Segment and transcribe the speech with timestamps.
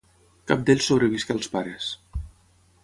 [0.51, 1.93] Cap d'ells sobrevisqué als pares.